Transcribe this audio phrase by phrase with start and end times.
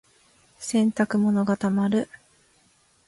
[0.59, 2.09] 洗濯物が溜まる。